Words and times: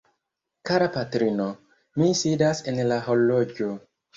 Kara 0.69 0.87
patrino, 0.95 1.45
mi 2.03 2.09
sidas 2.25 2.65
en 2.73 2.83
la 2.93 3.01
horloĝo. 3.11 3.71